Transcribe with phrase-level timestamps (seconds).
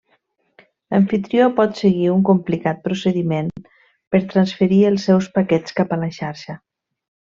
[0.93, 6.63] L'amfitrió pot seguir un complicat procediment per transferir els seus paquets cap a la xarxa.